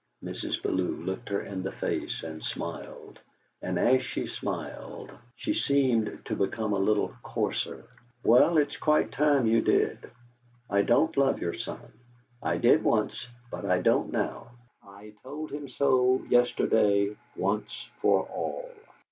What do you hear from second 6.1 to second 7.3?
to become a little